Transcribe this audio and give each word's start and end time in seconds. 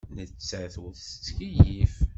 Nettat 0.15 0.75
ur 0.83 0.93
tettkeyyif. 0.95 1.95